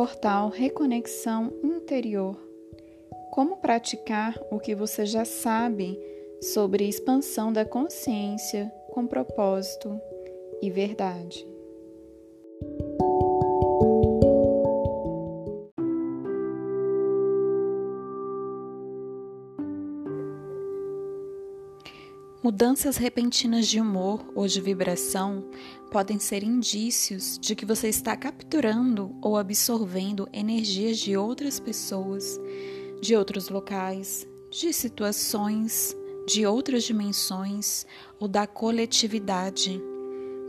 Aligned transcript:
portal 0.00 0.48
Reconexão 0.48 1.52
Interior. 1.62 2.34
Como 3.30 3.58
praticar 3.58 4.34
o 4.50 4.58
que 4.58 4.74
você 4.74 5.04
já 5.04 5.26
sabe 5.26 6.00
sobre 6.40 6.88
expansão 6.88 7.52
da 7.52 7.66
consciência 7.66 8.72
com 8.94 9.06
propósito 9.06 10.00
e 10.62 10.70
verdade. 10.70 11.49
Mudanças 22.50 22.96
repentinas 22.96 23.68
de 23.68 23.80
humor 23.80 24.28
ou 24.34 24.44
de 24.44 24.60
vibração 24.60 25.48
podem 25.88 26.18
ser 26.18 26.42
indícios 26.42 27.38
de 27.38 27.54
que 27.54 27.64
você 27.64 27.88
está 27.88 28.16
capturando 28.16 29.14
ou 29.22 29.36
absorvendo 29.36 30.28
energias 30.32 30.98
de 30.98 31.16
outras 31.16 31.60
pessoas, 31.60 32.40
de 33.00 33.14
outros 33.14 33.48
locais, 33.50 34.26
de 34.50 34.72
situações, 34.72 35.96
de 36.26 36.44
outras 36.44 36.82
dimensões 36.82 37.86
ou 38.18 38.26
da 38.26 38.48
coletividade. 38.48 39.80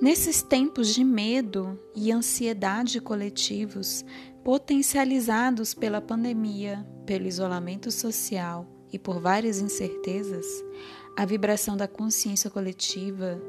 Nesses 0.02 0.41
tempos 0.41 0.95
de 0.95 1.03
medo 1.03 1.80
e 1.95 2.11
ansiedade 2.11 2.99
coletivos, 2.99 4.03
potencializados 4.44 5.75
pela 5.75 6.02
pandemia, 6.02 6.83
pelo 7.05 7.27
isolamento 7.27 7.91
social 7.91 8.66
e 8.91 8.97
por 8.97 9.22
várias 9.22 9.59
incertezas, 9.61 10.47
a 11.15 11.25
vibração 11.25 11.75
da 11.75 11.88
consciência 11.88 12.49
coletiva 12.49 13.41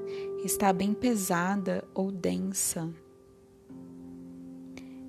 está 0.45 0.73
bem 0.73 0.93
pesada 0.93 1.85
ou 1.95 2.11
densa. 2.11 2.93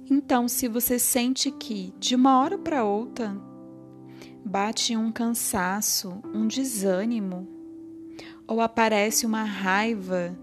Então, 0.09 0.47
se 0.47 0.67
você 0.67 0.99
sente 0.99 1.49
que 1.49 1.93
de 1.97 2.15
uma 2.15 2.39
hora 2.39 2.57
para 2.57 2.83
outra 2.83 3.35
bate 4.45 4.95
um 4.95 5.11
cansaço, 5.11 6.21
um 6.33 6.45
desânimo, 6.45 7.47
ou 8.47 8.61
aparece 8.61 9.25
uma 9.25 9.43
raiva 9.43 10.37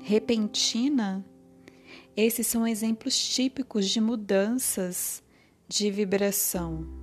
repentina, 0.00 1.24
esses 2.16 2.46
são 2.46 2.66
exemplos 2.66 3.16
típicos 3.16 3.88
de 3.88 4.00
mudanças 4.00 5.22
de 5.66 5.90
vibração. 5.90 7.01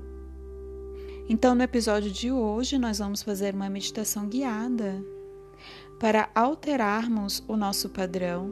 Então, 1.31 1.53
no 1.53 1.61
episódio 1.61 2.09
de 2.09 2.31
hoje, 2.31 2.80
nós 2.80 2.97
vamos 2.97 3.22
fazer 3.22 3.53
uma 3.53 3.69
meditação 3.69 4.27
guiada 4.27 5.05
para 5.99 6.27
alterarmos 6.33 7.44
o 7.47 7.55
nosso 7.55 7.88
padrão, 7.88 8.49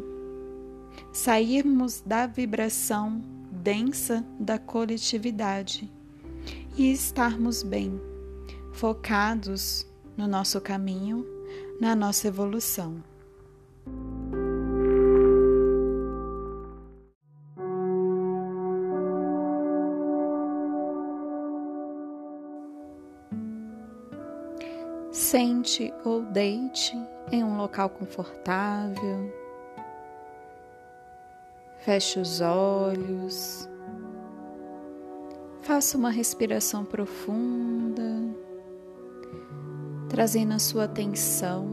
sairmos 1.11 2.02
da 2.06 2.28
vibração 2.28 3.19
densa 3.52 4.23
da 4.39 4.59
coletividade 4.59 5.92
e 6.78 6.92
estarmos 6.92 7.64
bem, 7.64 8.00
focados 8.73 9.84
no 10.16 10.28
nosso 10.28 10.62
caminho, 10.62 11.25
na 11.81 11.95
nossa 11.95 12.28
evolução. 12.28 13.03
Sente 25.38 25.94
ou 26.04 26.24
deite 26.24 26.98
em 27.32 27.44
um 27.44 27.58
local 27.58 27.92
confortável. 27.92 29.32
Feche 31.78 32.20
os 32.20 32.42
olhos. 32.42 33.70
Faça 35.62 35.96
uma 35.96 36.09
respiração 36.09 36.84
profunda, 36.84 38.20
trazendo 40.09 40.56
a 40.56 40.59
sua 40.59 40.86
atenção, 40.86 41.68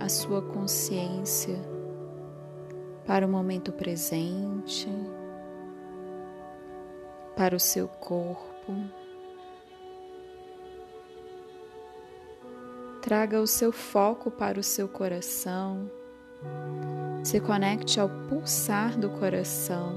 a 0.00 0.08
sua 0.08 0.40
consciência 0.40 1.60
para 3.06 3.26
o 3.26 3.28
momento 3.28 3.70
presente, 3.70 4.88
para 7.36 7.54
o 7.54 7.60
seu 7.60 7.86
corpo. 7.86 9.03
Traga 13.04 13.38
o 13.38 13.46
seu 13.46 13.70
foco 13.70 14.30
para 14.30 14.58
o 14.58 14.62
seu 14.62 14.88
coração. 14.88 15.90
Se 17.22 17.38
conecte 17.38 18.00
ao 18.00 18.08
pulsar 18.08 18.98
do 18.98 19.10
coração. 19.10 19.92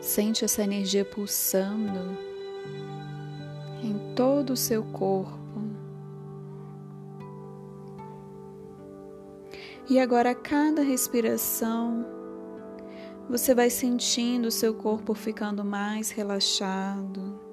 Sente 0.00 0.46
essa 0.46 0.62
energia 0.62 1.04
pulsando 1.04 2.16
em 3.82 4.14
todo 4.14 4.54
o 4.54 4.56
seu 4.56 4.82
corpo. 4.82 5.60
E 9.90 10.00
agora, 10.00 10.30
a 10.30 10.34
cada 10.34 10.80
respiração, 10.80 12.06
você 13.28 13.54
vai 13.54 13.68
sentindo 13.68 14.46
o 14.48 14.50
seu 14.50 14.72
corpo 14.72 15.12
ficando 15.12 15.62
mais 15.62 16.10
relaxado 16.10 17.43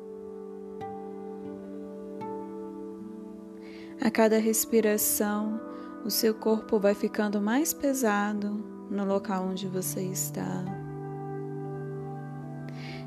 A 4.03 4.09
cada 4.09 4.39
respiração, 4.39 5.61
o 6.03 6.09
seu 6.09 6.33
corpo 6.33 6.79
vai 6.79 6.95
ficando 6.95 7.39
mais 7.39 7.71
pesado 7.71 8.49
no 8.89 9.05
local 9.05 9.45
onde 9.45 9.67
você 9.67 10.01
está. 10.01 10.65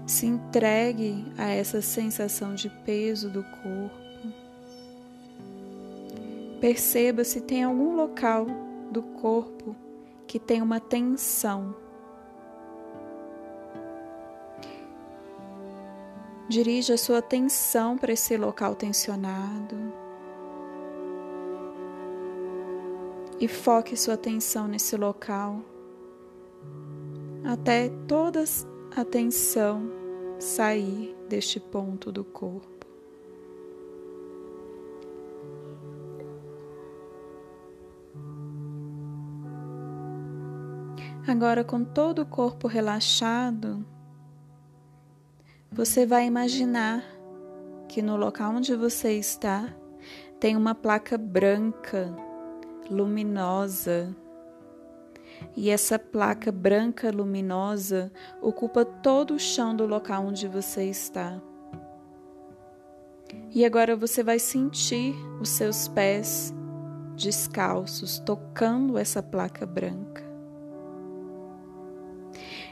Se 0.07 0.25
entregue 0.27 1.27
a 1.37 1.49
essa 1.49 1.83
sensação 1.83 2.55
de 2.55 2.71
peso 2.85 3.29
do 3.29 3.43
corpo. 3.43 4.05
Perceba 6.61 7.25
se 7.25 7.41
tem 7.41 7.65
algum 7.65 7.97
local 7.97 8.47
do 8.93 9.03
corpo 9.03 9.75
que 10.29 10.39
tem 10.39 10.63
uma 10.63 10.79
tensão. 10.79 11.75
Dirija 16.49 16.95
a 16.95 16.99
sua 16.99 17.19
atenção 17.19 17.99
para 17.99 18.13
esse 18.13 18.37
local 18.37 18.77
tensionado. 18.77 19.94
E 23.41 23.49
foque 23.49 23.97
sua 23.97 24.15
atenção 24.15 24.69
nesse 24.69 24.97
local 24.97 25.61
até 27.45 27.91
toda 28.09 28.43
a 28.97 29.05
tensão 29.05 29.91
sair 30.39 31.15
deste 31.29 31.61
ponto 31.61 32.11
do 32.11 32.25
corpo. 32.25 32.87
Agora, 41.27 41.65
com 41.65 41.85
todo 41.85 42.23
o 42.23 42.27
corpo 42.27 42.69
relaxado, 42.69 43.85
você 45.73 46.05
vai 46.05 46.27
imaginar 46.27 47.03
que 47.89 48.03
no 48.03 48.17
local 48.17 48.53
onde 48.53 48.75
você 48.77 49.13
está 49.13 49.75
tem 50.39 50.57
uma 50.57 50.75
placa 50.75 51.17
branca 51.17 52.15
luminosa. 52.91 54.15
E 55.57 55.71
essa 55.71 55.99
placa 55.99 56.51
branca 56.51 57.11
luminosa 57.11 58.13
ocupa 58.41 58.85
todo 58.85 59.35
o 59.35 59.39
chão 59.39 59.75
do 59.75 59.87
local 59.87 60.27
onde 60.27 60.49
você 60.49 60.85
está. 60.85 61.41
E 63.51 63.65
agora 63.65 63.97
você 63.97 64.23
vai 64.23 64.39
sentir 64.39 65.15
os 65.41 65.49
seus 65.49 65.89
pés 65.89 66.53
descalços 67.17 68.19
tocando 68.19 68.99
essa 68.99 69.23
placa 69.23 69.65
branca. 69.65 70.25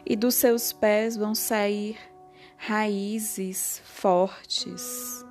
E 0.04 0.16
dos 0.16 0.34
seus 0.34 0.72
pés 0.72 1.16
vão 1.16 1.34
sair 1.34 1.96
raízes 2.56 3.80
fortes. 3.84 5.24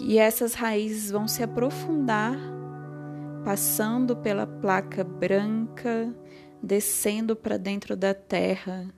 E 0.00 0.18
essas 0.18 0.54
raízes 0.54 1.10
vão 1.10 1.26
se 1.26 1.42
aprofundar 1.42 2.36
passando 3.44 4.16
pela 4.16 4.46
placa 4.46 5.04
branca, 5.04 6.14
descendo 6.62 7.36
para 7.36 7.58
dentro 7.58 7.96
da 7.96 8.14
terra. 8.14 8.88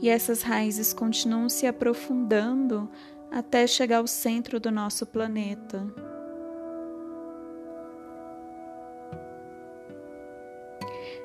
E 0.00 0.08
essas 0.08 0.42
raízes 0.42 0.92
continuam 0.92 1.48
se 1.48 1.66
aprofundando 1.66 2.90
até 3.30 3.66
chegar 3.66 3.98
ao 3.98 4.06
centro 4.06 4.58
do 4.58 4.70
nosso 4.70 5.06
planeta. 5.06 5.86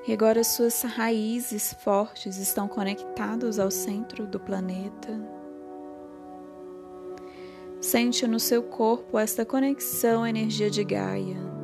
E 0.07 0.13
agora 0.13 0.43
suas 0.43 0.83
raízes 0.83 1.73
fortes 1.73 2.37
estão 2.37 2.67
conectadas 2.67 3.59
ao 3.59 3.69
centro 3.69 4.25
do 4.25 4.39
planeta. 4.39 5.19
Sente 7.81 8.25
no 8.25 8.39
seu 8.39 8.63
corpo 8.63 9.19
esta 9.19 9.43
conexão 9.45 10.25
energia 10.25 10.69
de 10.69 10.83
Gaia. 10.83 11.56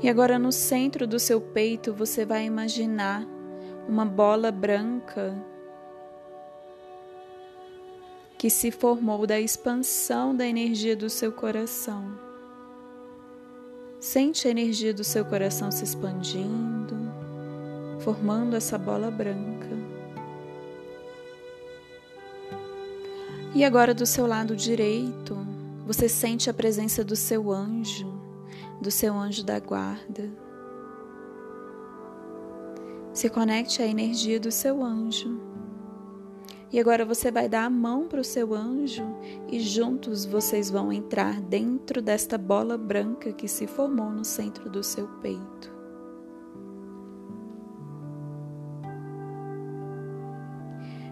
E 0.00 0.08
agora 0.08 0.38
no 0.38 0.52
centro 0.52 1.06
do 1.06 1.18
seu 1.18 1.40
peito 1.40 1.92
você 1.92 2.24
vai 2.24 2.44
imaginar 2.44 3.26
uma 3.88 4.04
bola 4.04 4.52
branca 4.52 5.34
que 8.36 8.48
se 8.48 8.70
formou 8.70 9.26
da 9.26 9.40
expansão 9.40 10.34
da 10.34 10.46
energia 10.46 10.94
do 10.94 11.10
seu 11.10 11.32
coração. 11.32 12.16
Sente 13.98 14.46
a 14.46 14.50
energia 14.52 14.94
do 14.94 15.02
seu 15.02 15.24
coração 15.24 15.72
se 15.72 15.82
expandindo, 15.82 16.96
formando 17.98 18.54
essa 18.54 18.78
bola 18.78 19.10
branca. 19.10 19.68
E 23.52 23.64
agora 23.64 23.92
do 23.92 24.06
seu 24.06 24.24
lado 24.24 24.54
direito, 24.54 25.36
você 25.84 26.08
sente 26.08 26.48
a 26.48 26.54
presença 26.54 27.02
do 27.02 27.16
seu 27.16 27.50
anjo, 27.50 28.17
do 28.80 28.90
seu 28.90 29.14
anjo 29.14 29.44
da 29.44 29.58
guarda. 29.58 30.30
Se 33.12 33.28
conecte 33.28 33.82
à 33.82 33.86
energia 33.86 34.38
do 34.38 34.50
seu 34.50 34.82
anjo. 34.82 35.40
E 36.70 36.78
agora 36.78 37.04
você 37.04 37.30
vai 37.30 37.48
dar 37.48 37.64
a 37.64 37.70
mão 37.70 38.06
para 38.06 38.20
o 38.20 38.24
seu 38.24 38.54
anjo 38.54 39.02
e 39.48 39.58
juntos 39.58 40.26
vocês 40.26 40.70
vão 40.70 40.92
entrar 40.92 41.40
dentro 41.40 42.02
desta 42.02 42.36
bola 42.36 42.76
branca 42.76 43.32
que 43.32 43.48
se 43.48 43.66
formou 43.66 44.10
no 44.10 44.24
centro 44.24 44.68
do 44.68 44.82
seu 44.82 45.08
peito. 45.20 45.78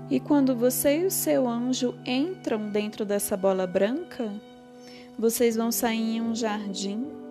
E 0.08 0.20
quando 0.20 0.54
você 0.54 1.00
e 1.00 1.06
o 1.06 1.10
seu 1.10 1.48
anjo 1.48 1.94
entram 2.06 2.70
dentro 2.70 3.04
dessa 3.04 3.36
bola 3.36 3.66
branca, 3.66 4.32
vocês 5.18 5.56
vão 5.56 5.72
sair 5.72 6.16
em 6.16 6.20
um 6.20 6.34
jardim. 6.34 7.25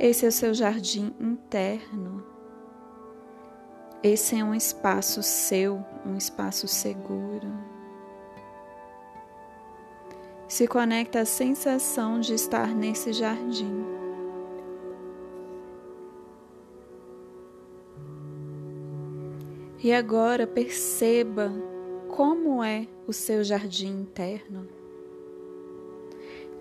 Esse 0.00 0.24
é 0.24 0.28
o 0.28 0.32
seu 0.32 0.54
jardim 0.54 1.12
interno. 1.18 2.24
Esse 4.00 4.38
é 4.38 4.44
um 4.44 4.54
espaço 4.54 5.24
seu, 5.24 5.84
um 6.06 6.16
espaço 6.16 6.68
seguro. 6.68 7.48
Se 10.46 10.68
conecta 10.68 11.20
à 11.20 11.24
sensação 11.24 12.20
de 12.20 12.32
estar 12.32 12.68
nesse 12.68 13.12
jardim. 13.12 13.84
E 19.82 19.92
agora 19.92 20.46
perceba 20.46 21.52
como 22.08 22.62
é 22.62 22.86
o 23.06 23.12
seu 23.12 23.42
jardim 23.42 24.02
interno. 24.02 24.77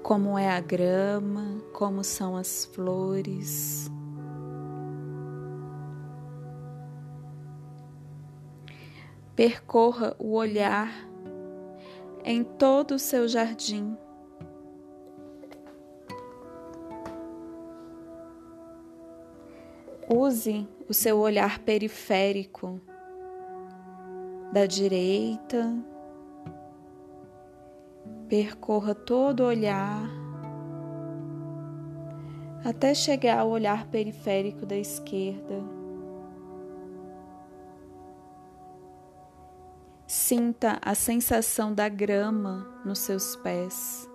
Como 0.07 0.39
é 0.39 0.49
a 0.49 0.61
grama, 0.61 1.61
como 1.73 2.01
são 2.01 2.37
as 2.37 2.63
flores. 2.63 3.91
Percorra 9.35 10.15
o 10.17 10.31
olhar 10.31 10.89
em 12.23 12.41
todo 12.41 12.91
o 12.91 12.99
seu 12.99 13.27
jardim. 13.27 13.97
Use 20.07 20.65
o 20.87 20.93
seu 20.93 21.17
olhar 21.17 21.59
periférico 21.59 22.79
da 24.53 24.65
direita, 24.65 25.75
percorra 28.27 28.93
todo 28.93 29.41
o 29.41 29.45
olhar 29.47 30.27
até 32.63 32.93
chegar 32.93 33.39
ao 33.39 33.49
olhar 33.49 33.87
periférico 33.87 34.65
da 34.65 34.75
esquerda. 34.75 35.63
Sinta 40.05 40.79
a 40.81 40.93
sensação 40.93 41.73
da 41.73 41.87
grama 41.87 42.81
nos 42.83 42.99
seus 42.99 43.35
pés. 43.37 44.09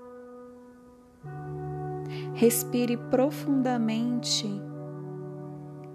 Respire 2.35 2.97
profundamente 2.97 4.47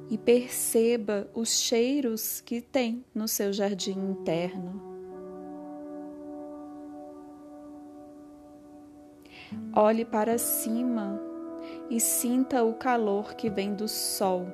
e 0.09 0.17
perceba 0.17 1.29
os 1.33 1.49
cheiros 1.49 2.41
que 2.41 2.61
tem 2.61 3.05
no 3.13 3.27
seu 3.27 3.51
jardim 3.51 3.99
interno. 3.99 4.86
Olhe 9.75 10.03
para 10.03 10.37
cima 10.37 11.19
e 11.89 11.99
sinta 11.99 12.63
o 12.63 12.73
calor 12.73 13.33
que 13.35 13.49
vem 13.49 13.73
do 13.73 13.87
sol 13.87 14.47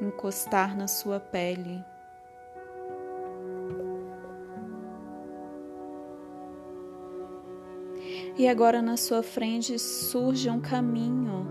encostar 0.00 0.76
na 0.76 0.86
sua 0.86 1.18
pele. 1.18 1.84
E 8.38 8.46
agora 8.46 8.82
na 8.82 8.96
sua 8.96 9.22
frente 9.22 9.78
surge 9.78 10.50
um 10.50 10.60
caminho. 10.60 11.46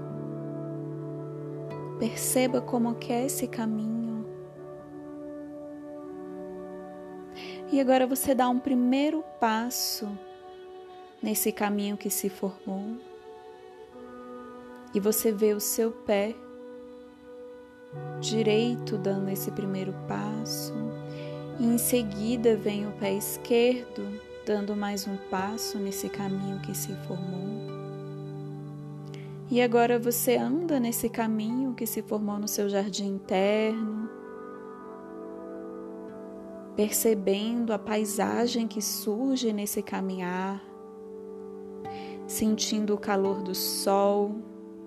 Perceba 1.97 2.61
como 2.61 2.95
é 3.09 3.25
esse 3.25 3.47
caminho. 3.47 4.25
E 7.71 7.81
agora 7.81 8.05
você 8.05 8.35
dá 8.35 8.47
um 8.47 8.59
primeiro 8.59 9.23
passo 9.39 10.07
nesse 11.25 11.51
caminho 11.51 11.97
que 11.97 12.11
se 12.11 12.29
formou. 12.29 12.97
E 14.93 14.99
você 14.99 15.31
vê 15.31 15.55
o 15.55 15.59
seu 15.59 15.89
pé 15.89 16.35
direito 18.21 18.95
dando 18.95 19.29
esse 19.29 19.49
primeiro 19.49 19.91
passo. 20.07 20.71
E 21.59 21.65
em 21.65 21.79
seguida 21.79 22.55
vem 22.55 22.85
o 22.85 22.91
pé 22.91 23.11
esquerdo 23.13 24.21
dando 24.45 24.75
mais 24.75 25.07
um 25.07 25.17
passo 25.31 25.79
nesse 25.79 26.09
caminho 26.09 26.59
que 26.59 26.77
se 26.77 26.93
formou. 27.07 27.73
E 29.49 29.63
agora 29.63 29.97
você 29.97 30.37
anda 30.37 30.79
nesse 30.79 31.09
caminho 31.09 31.73
que 31.73 31.87
se 31.87 32.03
formou 32.03 32.37
no 32.37 32.47
seu 32.47 32.69
jardim 32.69 33.07
interno, 33.07 34.07
percebendo 36.75 37.73
a 37.73 37.79
paisagem 37.79 38.67
que 38.67 38.81
surge 38.81 39.51
nesse 39.51 39.81
caminhar, 39.81 40.61
sentindo 42.35 42.93
o 42.93 42.97
calor 42.97 43.41
do 43.41 43.55
sol, 43.55 44.35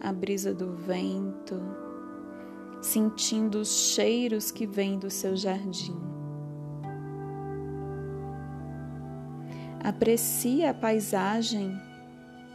a 0.02 0.12
brisa 0.12 0.52
do 0.52 0.74
vento, 0.74 1.58
sentindo 2.82 3.60
os 3.60 3.94
cheiros 3.94 4.50
que 4.50 4.66
vêm 4.66 4.98
do 4.98 5.10
seu 5.10 5.34
jardim. 5.34 5.98
Aprecie 9.82 10.66
a 10.66 10.74
paisagem 10.74 11.74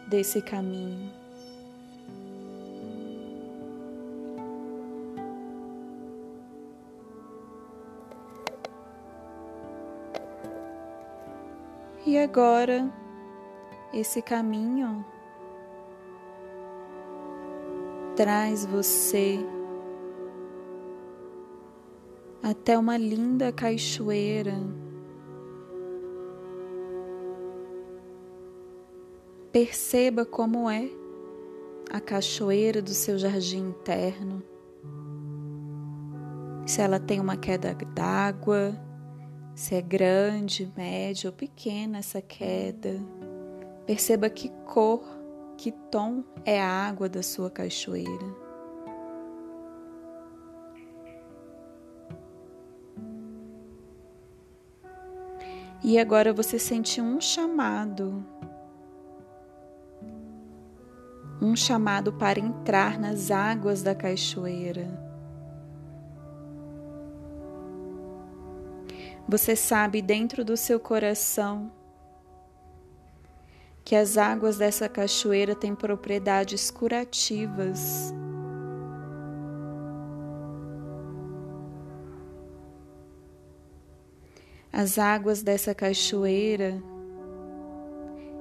desse 0.08 0.44
caminho. 0.44 1.12
E 12.06 12.16
agora, 12.16 12.94
esse 13.94 14.22
caminho 14.22 15.06
traz 18.16 18.66
você 18.66 19.40
até 22.42 22.78
uma 22.78 22.98
linda 22.98 23.52
cachoeira 23.52 24.58
Perceba 29.54 30.26
como 30.26 30.68
é 30.68 30.90
a 31.92 32.02
cachoeira 32.02 32.82
do 32.82 32.90
seu 32.90 33.20
jardim 33.20 33.68
interno. 33.68 34.42
Se 36.66 36.82
ela 36.82 37.00
tem 37.00 37.20
uma 37.20 37.38
queda 37.38 37.76
d'água, 37.76 38.76
se 39.54 39.76
é 39.76 39.82
grande, 39.84 40.74
média 40.76 41.30
ou 41.30 41.36
pequena 41.36 42.00
essa 42.00 42.20
queda. 42.20 43.00
Perceba 43.86 44.30
que 44.30 44.50
cor, 44.66 45.04
que 45.58 45.72
tom 45.72 46.24
é 46.46 46.62
a 46.62 46.68
água 46.68 47.10
da 47.10 47.22
sua 47.22 47.50
cachoeira. 47.50 48.44
E 55.84 56.00
agora 56.00 56.32
você 56.32 56.58
sente 56.58 57.02
um 57.02 57.20
chamado 57.20 58.26
um 61.44 61.56
chamado 61.58 62.14
para 62.14 62.40
entrar 62.40 62.98
nas 62.98 63.30
águas 63.30 63.84
da 63.84 63.94
cachoeira. 63.94 64.88
Você 69.28 69.56
sabe 69.56 70.02
dentro 70.02 70.46
do 70.46 70.56
seu 70.56 70.80
coração 70.80 71.70
que 73.84 73.96
as 73.96 74.18
águas 74.18 74.58
dessa 74.58 74.88
cachoeira 74.88 75.54
têm 75.54 75.76
propriedades 75.76 76.72
curativas. 76.72 78.14
As 84.72 84.98
águas 84.98 85.44
dessa 85.44 85.76
cachoeira 85.76 86.82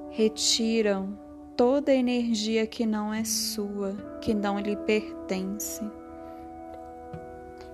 retiram 0.09 1.17
toda 1.55 1.91
a 1.91 1.95
energia 1.95 2.65
que 2.65 2.85
não 2.85 3.13
é 3.13 3.23
sua, 3.23 3.93
que 4.21 4.33
não 4.33 4.59
lhe 4.59 4.75
pertence, 4.75 5.81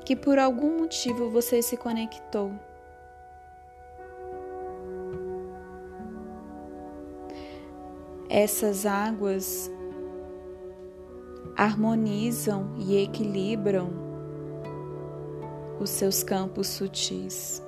que 0.03 0.15
por 0.15 0.37
algum 0.39 0.79
motivo 0.79 1.29
você 1.29 1.61
se 1.61 1.77
conectou. 1.77 2.51
Essas 8.29 8.85
águas 8.85 9.71
harmonizam 11.57 12.75
e 12.77 13.03
equilibram 13.03 13.89
os 15.79 15.89
seus 15.89 16.21
campos 16.21 16.67
sutis. 16.67 17.61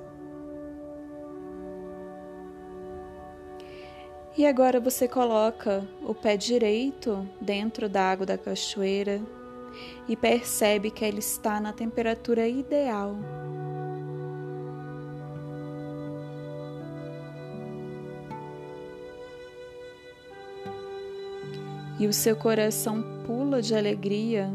E 4.38 4.46
agora 4.46 4.80
você 4.80 5.08
coloca 5.08 5.86
o 6.00 6.14
pé 6.14 6.36
direito 6.36 7.28
dentro 7.40 7.88
da 7.88 8.10
água 8.10 8.24
da 8.24 8.38
cachoeira 8.38 9.20
e 10.08 10.16
percebe 10.16 10.90
que 10.90 11.04
ela 11.04 11.18
está 11.18 11.60
na 11.60 11.72
temperatura 11.72 12.48
ideal. 12.48 13.16
E 22.02 22.06
o 22.08 22.12
seu 22.12 22.34
coração 22.34 23.00
pula 23.24 23.62
de 23.62 23.76
alegria 23.76 24.52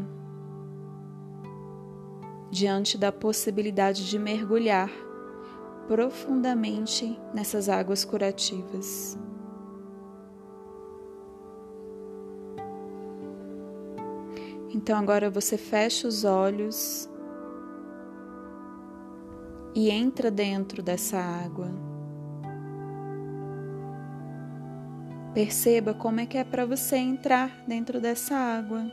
diante 2.50 2.98
da 2.98 3.10
possibilidade 3.10 4.06
de 4.06 4.18
mergulhar 4.18 4.90
profundamente 5.86 7.18
nessas 7.32 7.70
águas 7.70 8.04
curativas. 8.04 9.18
Então 14.74 14.98
agora 14.98 15.30
você 15.30 15.56
fecha 15.56 16.06
os 16.06 16.24
olhos 16.24 17.08
e 19.74 19.88
entra 19.88 20.30
dentro 20.30 20.82
dessa 20.82 21.16
água. 21.16 21.87
Perceba 25.38 25.94
como 25.94 26.18
é 26.18 26.26
que 26.26 26.36
é 26.36 26.42
para 26.42 26.66
você 26.66 26.96
entrar 26.96 27.62
dentro 27.64 28.00
dessa 28.00 28.34
água. 28.34 28.90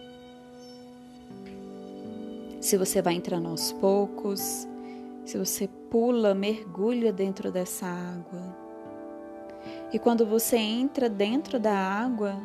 Se 2.62 2.78
você 2.78 3.02
vai 3.02 3.16
entrando 3.16 3.48
aos 3.48 3.72
poucos, 3.72 4.68
se 5.26 5.40
você 5.40 5.68
pula, 5.90 6.36
mergulha 6.36 7.12
dentro 7.12 7.52
dessa 7.52 7.88
água. 7.88 8.56
E 9.92 9.98
quando 9.98 10.24
você 10.24 10.56
entra 10.56 11.10
dentro 11.10 11.60
da 11.60 11.76
água, 11.76 12.40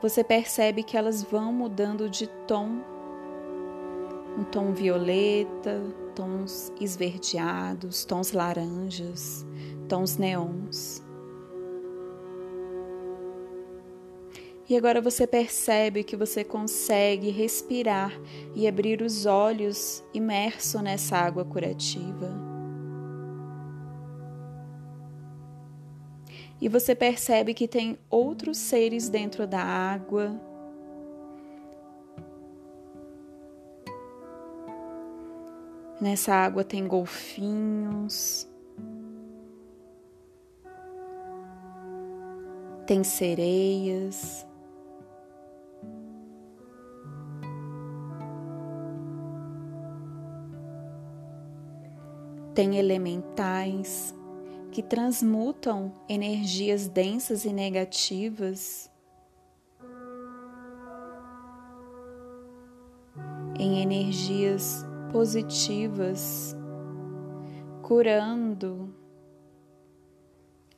você 0.00 0.24
percebe 0.24 0.82
que 0.82 0.96
elas 0.96 1.22
vão 1.22 1.52
mudando 1.52 2.08
de 2.08 2.26
tom. 2.46 2.78
Um 4.38 4.44
tom 4.44 4.72
violeta, 4.72 5.78
tons 6.14 6.72
esverdeados, 6.80 8.06
tons 8.06 8.32
laranjas, 8.32 9.44
tons 9.90 10.16
neons. 10.16 11.03
E 14.68 14.76
agora 14.76 15.00
você 15.00 15.26
percebe 15.26 16.02
que 16.02 16.16
você 16.16 16.42
consegue 16.42 17.30
respirar 17.30 18.12
e 18.54 18.66
abrir 18.66 19.02
os 19.02 19.26
olhos 19.26 20.02
imerso 20.14 20.80
nessa 20.80 21.16
água 21.16 21.44
curativa. 21.44 22.54
e 26.64 26.68
você 26.68 26.94
percebe 26.94 27.52
que 27.52 27.68
tem 27.68 27.98
outros 28.08 28.56
seres 28.56 29.10
dentro 29.10 29.46
da 29.46 29.62
água. 29.62 30.40
Nessa 36.00 36.32
água 36.32 36.64
tem 36.64 36.86
golfinhos, 36.86 38.48
tem 42.86 43.04
sereias. 43.04 44.46
Tem 52.54 52.76
elementais 52.76 54.14
que 54.70 54.80
transmutam 54.80 55.92
energias 56.08 56.86
densas 56.86 57.44
e 57.44 57.52
negativas. 57.52 58.88
Em 63.58 63.82
energias 63.82 64.86
positivas, 65.10 66.56
curando, 67.82 68.94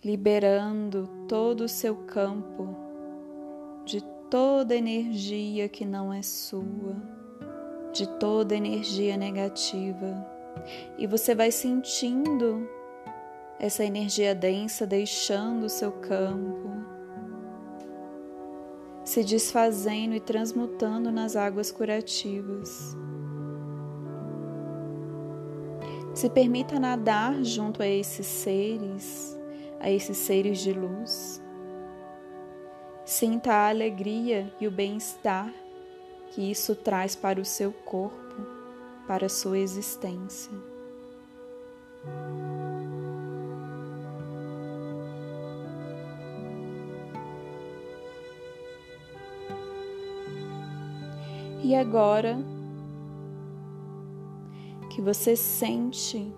liberando 0.02 1.08
todo 1.28 1.62
o 1.64 1.68
seu 1.68 1.96
campo 1.96 2.74
de 3.84 4.02
toda 4.30 4.74
energia 4.74 5.68
que 5.68 5.84
não 5.84 6.12
é 6.12 6.22
sua, 6.22 6.96
de 7.92 8.08
toda 8.18 8.54
energia 8.54 9.16
negativa. 9.16 10.35
E 10.98 11.06
você 11.06 11.34
vai 11.34 11.50
sentindo 11.50 12.68
essa 13.58 13.84
energia 13.84 14.34
densa 14.34 14.86
deixando 14.86 15.64
o 15.64 15.70
seu 15.70 15.92
campo, 15.92 16.70
se 19.04 19.24
desfazendo 19.24 20.14
e 20.14 20.20
transmutando 20.20 21.10
nas 21.10 21.36
águas 21.36 21.70
curativas. 21.70 22.96
Se 26.14 26.30
permita 26.30 26.80
nadar 26.80 27.42
junto 27.44 27.82
a 27.82 27.86
esses 27.86 28.26
seres, 28.26 29.38
a 29.78 29.90
esses 29.90 30.16
seres 30.16 30.58
de 30.58 30.72
luz. 30.72 31.42
Sinta 33.04 33.52
a 33.52 33.68
alegria 33.68 34.52
e 34.60 34.66
o 34.66 34.70
bem-estar 34.70 35.52
que 36.30 36.50
isso 36.50 36.74
traz 36.74 37.14
para 37.14 37.40
o 37.40 37.44
seu 37.44 37.72
corpo, 37.72 38.55
para 39.06 39.28
sua 39.28 39.58
existência. 39.58 40.52
E 51.62 51.74
agora 51.74 52.38
que 54.90 55.02
você 55.02 55.34
sente 55.34 56.32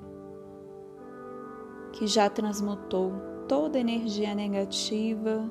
que 1.92 2.06
já 2.06 2.30
transmutou 2.30 3.12
toda 3.46 3.78
energia 3.78 4.34
negativa, 4.34 5.50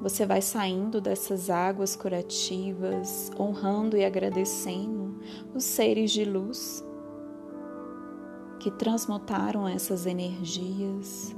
você 0.00 0.24
vai 0.24 0.40
saindo 0.40 1.00
dessas 1.00 1.50
águas 1.50 1.96
curativas, 1.96 3.30
honrando 3.38 3.96
e 3.96 4.04
agradecendo 4.04 5.01
os 5.54 5.64
seres 5.64 6.10
de 6.10 6.24
luz 6.24 6.84
que 8.60 8.70
transmutaram 8.70 9.66
essas 9.66 10.06
energias. 10.06 11.34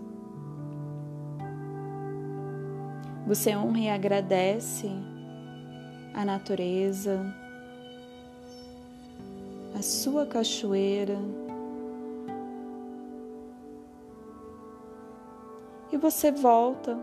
Você 3.27 3.57
honra 3.57 3.79
e 3.79 3.89
agradece 3.89 4.91
a 6.13 6.25
natureza, 6.25 7.35
a 9.75 9.81
sua 9.81 10.27
cachoeira. 10.27 11.19
E 15.91 15.97
você 15.97 16.31
volta 16.31 16.99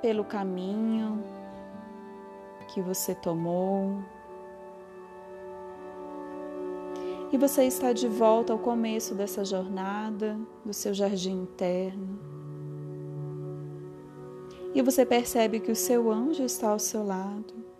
pelo 0.00 0.24
caminho 0.24 1.22
que 2.72 2.80
você 2.80 3.14
tomou. 3.14 4.02
E 7.32 7.38
você 7.38 7.64
está 7.64 7.92
de 7.92 8.06
volta 8.06 8.52
ao 8.52 8.58
começo 8.58 9.14
dessa 9.14 9.44
jornada 9.44 10.38
do 10.64 10.72
seu 10.72 10.92
jardim 10.92 11.42
interno. 11.42 12.20
E 14.74 14.82
você 14.82 15.04
percebe 15.04 15.58
que 15.58 15.72
o 15.72 15.76
seu 15.76 16.10
anjo 16.10 16.44
está 16.44 16.68
ao 16.68 16.78
seu 16.78 17.02
lado 17.02 17.72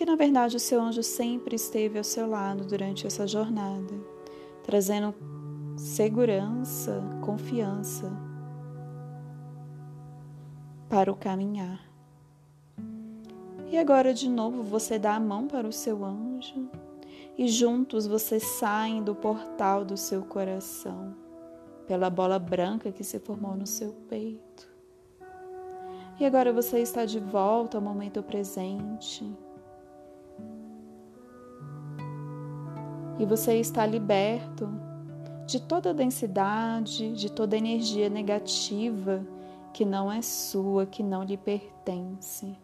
que 0.00 0.06
na 0.06 0.16
verdade 0.16 0.56
o 0.56 0.58
seu 0.58 0.80
anjo 0.80 1.02
sempre 1.02 1.56
esteve 1.56 1.98
ao 1.98 2.04
seu 2.04 2.26
lado 2.26 2.64
durante 2.64 3.06
essa 3.06 3.26
jornada, 3.26 3.92
trazendo 4.62 5.14
segurança, 5.76 7.02
confiança 7.20 8.10
para 10.88 11.12
o 11.12 11.14
caminhar. 11.14 11.86
E 13.70 13.76
agora 13.76 14.14
de 14.14 14.26
novo 14.26 14.62
você 14.62 14.98
dá 14.98 15.16
a 15.16 15.20
mão 15.20 15.46
para 15.46 15.68
o 15.68 15.72
seu 15.72 16.02
anjo 16.02 16.70
e 17.40 17.48
juntos 17.48 18.06
vocês 18.06 18.42
saem 18.42 19.02
do 19.02 19.14
portal 19.14 19.82
do 19.82 19.96
seu 19.96 20.22
coração, 20.22 21.14
pela 21.86 22.10
bola 22.10 22.38
branca 22.38 22.92
que 22.92 23.02
se 23.02 23.18
formou 23.18 23.56
no 23.56 23.66
seu 23.66 23.94
peito. 24.10 24.68
E 26.20 26.26
agora 26.26 26.52
você 26.52 26.80
está 26.80 27.06
de 27.06 27.18
volta 27.18 27.78
ao 27.78 27.82
momento 27.82 28.22
presente. 28.22 29.24
E 33.18 33.24
você 33.24 33.54
está 33.54 33.86
liberto 33.86 34.68
de 35.46 35.62
toda 35.62 35.90
a 35.90 35.94
densidade, 35.94 37.14
de 37.14 37.32
toda 37.32 37.56
a 37.56 37.58
energia 37.58 38.10
negativa 38.10 39.26
que 39.72 39.86
não 39.86 40.12
é 40.12 40.20
sua, 40.20 40.84
que 40.84 41.02
não 41.02 41.24
lhe 41.24 41.38
pertence. 41.38 42.54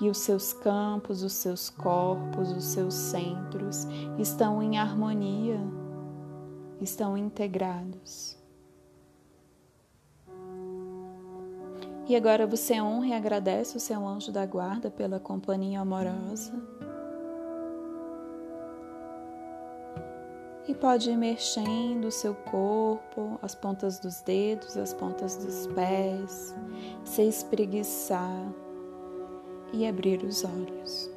E 0.00 0.10
os 0.10 0.18
seus 0.18 0.52
campos, 0.52 1.22
os 1.22 1.32
seus 1.32 1.70
corpos, 1.70 2.52
os 2.52 2.64
seus 2.64 2.92
centros 2.92 3.86
estão 4.18 4.62
em 4.62 4.78
harmonia, 4.78 5.60
estão 6.80 7.16
integrados. 7.16 8.36
E 12.08 12.14
agora 12.14 12.46
você 12.46 12.80
honra 12.80 13.08
e 13.08 13.12
agradece 13.14 13.76
o 13.76 13.80
seu 13.80 14.06
anjo 14.06 14.30
da 14.30 14.44
guarda 14.46 14.90
pela 14.90 15.18
companhia 15.18 15.80
amorosa. 15.80 16.52
E 20.68 20.74
pode 20.74 21.10
ir 21.10 21.16
mexendo 21.16 22.06
o 22.06 22.12
seu 22.12 22.34
corpo, 22.34 23.38
as 23.40 23.54
pontas 23.54 23.98
dos 23.98 24.20
dedos, 24.20 24.76
as 24.76 24.92
pontas 24.92 25.36
dos 25.36 25.66
pés, 25.68 26.54
se 27.04 27.22
espreguiçar 27.22 28.52
e 29.72 29.86
abrir 29.86 30.22
os 30.24 30.44
olhos. 30.44 31.10